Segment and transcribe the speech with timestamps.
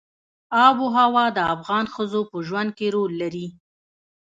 [0.65, 3.47] آب وهوا د افغان ښځو په ژوند کې رول لري.